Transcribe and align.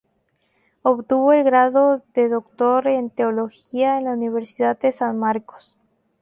Obtuvo 0.81 1.31
el 1.31 1.43
grado 1.43 2.01
de 2.15 2.27
Doctor 2.27 2.87
en 2.87 3.11
Teología 3.11 3.99
en 3.99 4.05
la 4.05 4.13
Universidad 4.13 4.79
de 4.79 4.91
San 4.91 5.19
Marcos. 5.19 5.75